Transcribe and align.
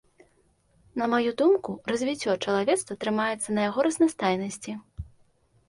На 1.01 1.05
маю 1.13 1.33
думку, 1.41 1.75
развіццё 1.91 2.31
чалавецтва 2.47 2.99
трымаецца 3.05 3.49
на 3.61 3.69
яго 3.69 3.79
разнастайнасці. 3.91 4.71